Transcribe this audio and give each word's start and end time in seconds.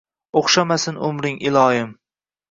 O’xshamasin 0.39 0.97
umring, 1.07 1.37
iloyim. 1.49 1.91